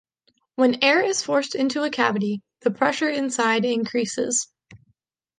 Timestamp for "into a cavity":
1.53-2.41